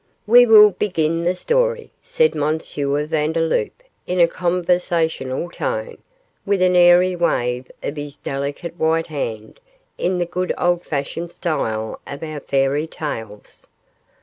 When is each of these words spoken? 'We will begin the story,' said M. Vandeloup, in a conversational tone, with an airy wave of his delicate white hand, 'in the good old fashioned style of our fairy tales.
'We 0.25 0.47
will 0.47 0.71
begin 0.71 1.25
the 1.25 1.35
story,' 1.35 1.91
said 2.01 2.35
M. 2.35 2.57
Vandeloup, 2.57 3.83
in 4.07 4.19
a 4.19 4.27
conversational 4.27 5.51
tone, 5.51 5.99
with 6.43 6.59
an 6.63 6.75
airy 6.75 7.15
wave 7.15 7.69
of 7.83 7.97
his 7.97 8.15
delicate 8.15 8.79
white 8.79 9.05
hand, 9.13 9.59
'in 9.99 10.17
the 10.17 10.25
good 10.25 10.51
old 10.57 10.81
fashioned 10.83 11.29
style 11.29 11.99
of 12.07 12.23
our 12.23 12.39
fairy 12.39 12.87
tales. 12.87 13.67